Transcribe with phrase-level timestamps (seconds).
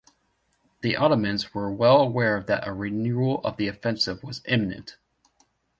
[0.81, 4.97] The Ottomans were well aware that a renewal of the offensive was imminent.